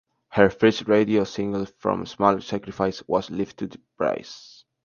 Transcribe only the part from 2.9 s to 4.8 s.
was "Live to Praise".